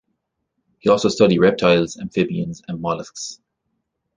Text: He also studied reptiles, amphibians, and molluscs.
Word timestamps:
He 0.79 0.89
also 0.89 1.09
studied 1.09 1.37
reptiles, 1.37 1.95
amphibians, 1.99 2.63
and 2.67 2.79
molluscs. 2.81 3.39